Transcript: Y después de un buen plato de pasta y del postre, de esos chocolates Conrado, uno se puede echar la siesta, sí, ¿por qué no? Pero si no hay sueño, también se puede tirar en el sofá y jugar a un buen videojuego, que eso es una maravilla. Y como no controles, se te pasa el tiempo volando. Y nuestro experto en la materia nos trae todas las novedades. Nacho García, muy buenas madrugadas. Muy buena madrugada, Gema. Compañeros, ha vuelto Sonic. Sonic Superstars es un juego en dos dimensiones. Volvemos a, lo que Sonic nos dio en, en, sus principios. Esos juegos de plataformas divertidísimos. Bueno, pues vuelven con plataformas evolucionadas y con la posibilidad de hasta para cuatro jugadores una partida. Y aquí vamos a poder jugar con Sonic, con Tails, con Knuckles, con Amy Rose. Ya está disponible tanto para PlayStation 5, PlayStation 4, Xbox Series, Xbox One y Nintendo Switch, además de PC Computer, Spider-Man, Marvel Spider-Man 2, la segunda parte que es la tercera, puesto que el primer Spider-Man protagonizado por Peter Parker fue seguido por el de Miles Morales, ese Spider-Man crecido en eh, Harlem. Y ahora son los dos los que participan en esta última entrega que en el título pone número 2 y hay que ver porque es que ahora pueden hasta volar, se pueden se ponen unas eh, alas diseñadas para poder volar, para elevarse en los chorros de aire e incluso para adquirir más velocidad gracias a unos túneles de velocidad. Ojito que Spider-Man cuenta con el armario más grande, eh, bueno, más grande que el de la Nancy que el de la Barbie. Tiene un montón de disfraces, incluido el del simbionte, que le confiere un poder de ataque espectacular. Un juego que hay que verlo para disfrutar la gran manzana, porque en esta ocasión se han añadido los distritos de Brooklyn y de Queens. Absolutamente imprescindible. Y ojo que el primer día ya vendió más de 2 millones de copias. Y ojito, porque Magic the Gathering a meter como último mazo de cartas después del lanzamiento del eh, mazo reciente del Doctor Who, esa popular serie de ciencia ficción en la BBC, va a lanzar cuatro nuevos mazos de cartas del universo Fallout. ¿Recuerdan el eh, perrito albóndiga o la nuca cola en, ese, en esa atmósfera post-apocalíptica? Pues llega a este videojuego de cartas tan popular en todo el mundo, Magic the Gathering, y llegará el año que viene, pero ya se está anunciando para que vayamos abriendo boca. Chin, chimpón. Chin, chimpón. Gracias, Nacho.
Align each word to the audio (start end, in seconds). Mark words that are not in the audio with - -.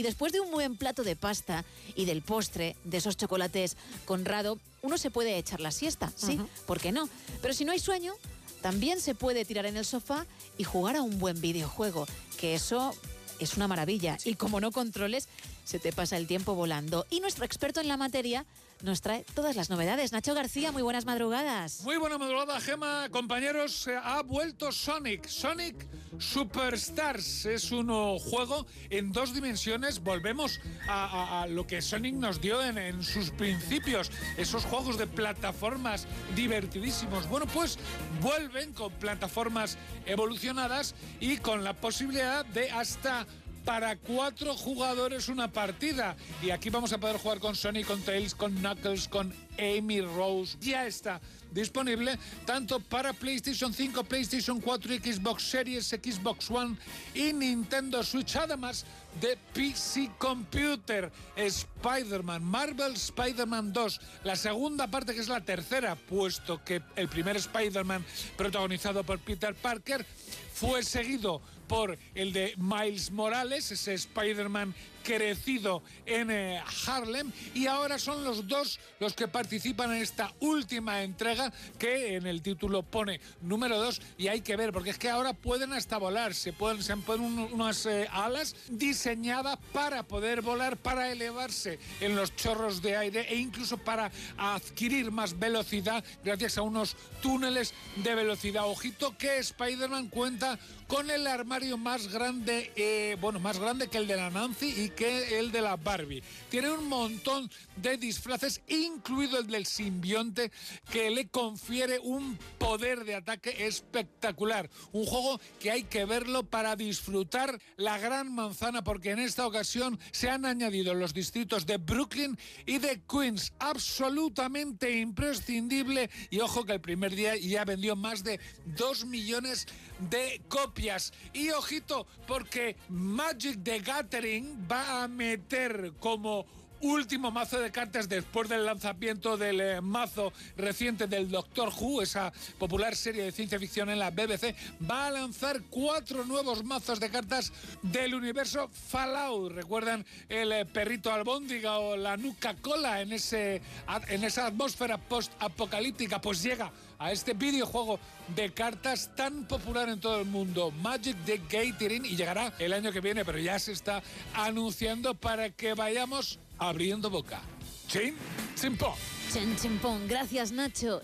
Y 0.00 0.02
después 0.02 0.32
de 0.32 0.40
un 0.40 0.50
buen 0.50 0.78
plato 0.78 1.04
de 1.04 1.14
pasta 1.14 1.62
y 1.94 2.06
del 2.06 2.22
postre, 2.22 2.74
de 2.84 2.96
esos 2.96 3.18
chocolates 3.18 3.76
Conrado, 4.06 4.58
uno 4.80 4.96
se 4.96 5.10
puede 5.10 5.36
echar 5.36 5.60
la 5.60 5.72
siesta, 5.72 6.10
sí, 6.16 6.40
¿por 6.66 6.80
qué 6.80 6.90
no? 6.90 7.06
Pero 7.42 7.52
si 7.52 7.66
no 7.66 7.72
hay 7.72 7.80
sueño, 7.80 8.14
también 8.62 8.98
se 8.98 9.14
puede 9.14 9.44
tirar 9.44 9.66
en 9.66 9.76
el 9.76 9.84
sofá 9.84 10.24
y 10.56 10.64
jugar 10.64 10.96
a 10.96 11.02
un 11.02 11.18
buen 11.18 11.38
videojuego, 11.42 12.06
que 12.38 12.54
eso 12.54 12.94
es 13.40 13.56
una 13.56 13.68
maravilla. 13.68 14.18
Y 14.24 14.34
como 14.34 14.60
no 14.60 14.70
controles, 14.70 15.28
se 15.64 15.78
te 15.78 15.92
pasa 15.92 16.16
el 16.16 16.26
tiempo 16.26 16.54
volando. 16.54 17.06
Y 17.10 17.20
nuestro 17.20 17.44
experto 17.44 17.80
en 17.80 17.88
la 17.88 17.96
materia 17.96 18.44
nos 18.82 19.02
trae 19.02 19.24
todas 19.34 19.56
las 19.56 19.68
novedades. 19.70 20.12
Nacho 20.12 20.34
García, 20.34 20.72
muy 20.72 20.82
buenas 20.82 21.04
madrugadas. 21.04 21.82
Muy 21.82 21.96
buena 21.98 22.18
madrugada, 22.18 22.60
Gema. 22.60 23.08
Compañeros, 23.10 23.88
ha 24.02 24.22
vuelto 24.22 24.72
Sonic. 24.72 25.26
Sonic 25.28 25.86
Superstars 26.18 27.46
es 27.46 27.70
un 27.72 27.88
juego 28.18 28.66
en 28.88 29.12
dos 29.12 29.34
dimensiones. 29.34 30.00
Volvemos 30.00 30.60
a, 30.88 31.46
lo 31.48 31.66
que 31.66 31.82
Sonic 31.82 32.14
nos 32.14 32.40
dio 32.40 32.62
en, 32.62 32.78
en, 32.78 33.02
sus 33.02 33.30
principios. 33.30 34.10
Esos 34.36 34.64
juegos 34.64 34.96
de 34.96 35.06
plataformas 35.06 36.06
divertidísimos. 36.34 37.28
Bueno, 37.28 37.46
pues 37.46 37.78
vuelven 38.22 38.72
con 38.72 38.92
plataformas 38.92 39.76
evolucionadas 40.06 40.94
y 41.20 41.36
con 41.36 41.64
la 41.64 41.74
posibilidad 41.74 42.44
de 42.46 42.70
hasta 42.70 43.26
para 43.64 43.96
cuatro 43.96 44.54
jugadores 44.54 45.28
una 45.28 45.52
partida. 45.52 46.16
Y 46.42 46.50
aquí 46.50 46.70
vamos 46.70 46.92
a 46.92 46.98
poder 46.98 47.18
jugar 47.18 47.38
con 47.40 47.54
Sonic, 47.54 47.86
con 47.86 48.02
Tails, 48.02 48.34
con 48.34 48.54
Knuckles, 48.54 49.08
con 49.08 49.32
Amy 49.60 50.00
Rose. 50.00 50.56
Ya 50.60 50.86
está 50.86 51.20
disponible 51.52 52.18
tanto 52.46 52.80
para 52.80 53.12
PlayStation 53.12 53.72
5, 53.72 54.04
PlayStation 54.04 54.60
4, 54.60 54.94
Xbox 54.96 55.42
Series, 55.42 55.88
Xbox 55.88 56.50
One 56.50 56.76
y 57.14 57.32
Nintendo 57.32 58.02
Switch, 58.02 58.36
además 58.36 58.84
de 59.20 59.36
PC 59.52 60.10
Computer, 60.18 61.10
Spider-Man, 61.36 62.42
Marvel 62.44 62.94
Spider-Man 62.94 63.72
2, 63.72 64.00
la 64.24 64.36
segunda 64.36 64.86
parte 64.86 65.14
que 65.14 65.20
es 65.20 65.28
la 65.28 65.40
tercera, 65.40 65.96
puesto 65.96 66.62
que 66.64 66.80
el 66.96 67.08
primer 67.08 67.36
Spider-Man 67.36 68.04
protagonizado 68.36 69.02
por 69.02 69.18
Peter 69.18 69.54
Parker 69.54 70.06
fue 70.52 70.82
seguido 70.82 71.40
por 71.66 71.96
el 72.14 72.32
de 72.32 72.54
Miles 72.56 73.10
Morales, 73.10 73.70
ese 73.70 73.94
Spider-Man 73.94 74.74
crecido 75.02 75.82
en 76.06 76.30
eh, 76.30 76.62
Harlem. 76.86 77.32
Y 77.54 77.66
ahora 77.66 77.98
son 77.98 78.24
los 78.24 78.46
dos 78.46 78.80
los 78.98 79.14
que 79.14 79.28
participan 79.28 79.92
en 79.92 80.02
esta 80.02 80.32
última 80.40 81.02
entrega 81.02 81.52
que 81.78 82.16
en 82.16 82.26
el 82.26 82.42
título 82.42 82.82
pone 82.82 83.20
número 83.40 83.78
2 83.78 84.00
y 84.18 84.28
hay 84.28 84.40
que 84.40 84.56
ver 84.56 84.72
porque 84.72 84.90
es 84.90 84.98
que 84.98 85.08
ahora 85.08 85.32
pueden 85.32 85.72
hasta 85.72 85.98
volar, 85.98 86.34
se 86.34 86.52
pueden 86.52 86.82
se 86.82 86.96
ponen 86.96 87.48
unas 87.52 87.86
eh, 87.86 88.08
alas 88.12 88.54
diseñadas 88.68 89.58
para 89.72 90.02
poder 90.02 90.42
volar, 90.42 90.76
para 90.76 91.10
elevarse 91.10 91.78
en 92.00 92.16
los 92.16 92.34
chorros 92.36 92.82
de 92.82 92.96
aire 92.96 93.26
e 93.28 93.36
incluso 93.36 93.78
para 93.78 94.10
adquirir 94.36 95.10
más 95.10 95.38
velocidad 95.38 96.04
gracias 96.24 96.58
a 96.58 96.62
unos 96.62 96.96
túneles 97.22 97.74
de 97.96 98.14
velocidad. 98.14 98.66
Ojito 98.66 99.16
que 99.16 99.38
Spider-Man 99.38 100.08
cuenta 100.08 100.58
con 100.86 101.10
el 101.10 101.26
armario 101.26 101.78
más 101.78 102.08
grande, 102.08 102.72
eh, 102.74 103.16
bueno, 103.20 103.38
más 103.38 103.58
grande 103.58 103.88
que 103.88 103.98
el 103.98 104.06
de 104.06 104.16
la 104.16 104.30
Nancy 104.30 104.89
que 104.96 105.38
el 105.38 105.52
de 105.52 105.62
la 105.62 105.76
Barbie. 105.76 106.22
Tiene 106.48 106.70
un 106.70 106.88
montón 106.88 107.50
de 107.76 107.96
disfraces, 107.96 108.60
incluido 108.68 109.38
el 109.38 109.46
del 109.46 109.66
simbionte, 109.66 110.50
que 110.90 111.10
le 111.10 111.28
confiere 111.28 111.98
un 112.00 112.38
poder 112.58 113.04
de 113.04 113.14
ataque 113.14 113.66
espectacular. 113.66 114.68
Un 114.92 115.06
juego 115.06 115.40
que 115.58 115.70
hay 115.70 115.84
que 115.84 116.04
verlo 116.04 116.44
para 116.44 116.76
disfrutar 116.76 117.60
la 117.76 117.98
gran 117.98 118.34
manzana, 118.34 118.82
porque 118.84 119.10
en 119.10 119.18
esta 119.18 119.46
ocasión 119.46 119.98
se 120.12 120.30
han 120.30 120.44
añadido 120.44 120.94
los 120.94 121.14
distritos 121.14 121.66
de 121.66 121.78
Brooklyn 121.78 122.38
y 122.66 122.78
de 122.78 123.02
Queens. 123.08 123.52
Absolutamente 123.58 124.98
imprescindible. 124.98 126.10
Y 126.30 126.40
ojo 126.40 126.64
que 126.64 126.72
el 126.72 126.80
primer 126.80 127.14
día 127.14 127.36
ya 127.36 127.64
vendió 127.64 127.96
más 127.96 128.24
de 128.24 128.40
2 128.66 129.06
millones 129.06 129.66
de 130.10 130.42
copias. 130.48 131.12
Y 131.32 131.50
ojito, 131.50 132.06
porque 132.26 132.76
Magic 132.88 133.62
the 133.62 133.80
Gathering 133.80 134.66
a 134.80 135.08
meter 135.08 135.92
como 135.98 136.46
último 136.80 137.30
mazo 137.30 137.60
de 137.60 137.70
cartas 137.70 138.08
después 138.08 138.48
del 138.48 138.64
lanzamiento 138.64 139.36
del 139.36 139.60
eh, 139.60 139.80
mazo 139.80 140.32
reciente 140.56 141.06
del 141.06 141.30
Doctor 141.30 141.72
Who, 141.78 142.02
esa 142.02 142.32
popular 142.58 142.96
serie 142.96 143.24
de 143.24 143.32
ciencia 143.32 143.58
ficción 143.58 143.90
en 143.90 143.98
la 143.98 144.10
BBC, 144.10 144.54
va 144.88 145.06
a 145.06 145.10
lanzar 145.10 145.62
cuatro 145.70 146.24
nuevos 146.24 146.64
mazos 146.64 147.00
de 147.00 147.10
cartas 147.10 147.52
del 147.82 148.14
universo 148.14 148.68
Fallout. 148.68 149.52
¿Recuerdan 149.52 150.04
el 150.28 150.52
eh, 150.52 150.64
perrito 150.66 151.12
albóndiga 151.12 151.78
o 151.78 151.96
la 151.96 152.16
nuca 152.16 152.54
cola 152.54 153.00
en, 153.00 153.12
ese, 153.12 153.62
en 154.08 154.24
esa 154.24 154.46
atmósfera 154.46 154.98
post-apocalíptica? 154.98 156.20
Pues 156.20 156.42
llega 156.42 156.70
a 156.98 157.12
este 157.12 157.32
videojuego 157.32 157.98
de 158.36 158.52
cartas 158.52 159.10
tan 159.16 159.48
popular 159.48 159.88
en 159.88 160.00
todo 160.00 160.20
el 160.20 160.26
mundo, 160.26 160.70
Magic 160.70 161.16
the 161.24 161.40
Gathering, 161.48 162.04
y 162.04 162.14
llegará 162.14 162.52
el 162.58 162.74
año 162.74 162.92
que 162.92 163.00
viene, 163.00 163.24
pero 163.24 163.38
ya 163.38 163.58
se 163.58 163.72
está 163.72 164.02
anunciando 164.34 165.14
para 165.14 165.48
que 165.50 165.72
vayamos 165.72 166.38
abriendo 166.60 167.10
boca. 167.10 167.40
Chin, 167.88 168.14
chimpón. 168.54 168.94
Chin, 169.32 169.56
chimpón. 169.56 170.06
Gracias, 170.06 170.52
Nacho. 170.52 171.00